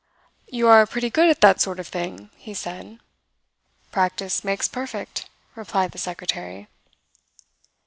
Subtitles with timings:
[0.47, 2.97] "You are pretty good at that sort of thing," he said.
[3.91, 6.67] "Practice makes perfect," replied the secretary.